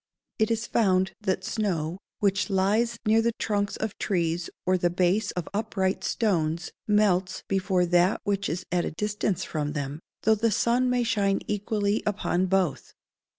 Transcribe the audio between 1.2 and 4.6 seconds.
that snow, which lies near the trunks of trees